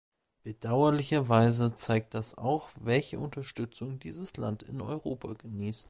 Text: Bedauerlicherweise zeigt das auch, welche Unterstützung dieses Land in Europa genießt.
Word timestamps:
Bedauerlicherweise 0.41 1.75
zeigt 1.75 2.15
das 2.15 2.35
auch, 2.35 2.69
welche 2.81 3.19
Unterstützung 3.19 3.99
dieses 3.99 4.35
Land 4.35 4.63
in 4.63 4.81
Europa 4.81 5.33
genießt. 5.33 5.79